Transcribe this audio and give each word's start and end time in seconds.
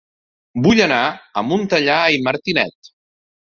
Vull 0.67 0.81
anar 0.85 1.01
a 1.11 1.45
Montellà 1.51 1.99
i 2.17 2.25
Martinet 2.31 2.93